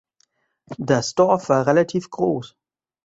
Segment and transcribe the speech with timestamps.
[0.79, 2.55] Das Dorf war relativ groß.